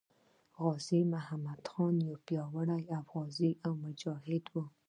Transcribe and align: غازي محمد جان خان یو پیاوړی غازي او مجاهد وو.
غازي 0.61 0.99
محمد 1.13 1.59
جان 1.61 1.69
خان 1.71 1.95
یو 2.09 2.17
پیاوړی 2.25 2.81
غازي 3.11 3.51
او 3.65 3.71
مجاهد 3.83 4.45
وو. 4.53 4.63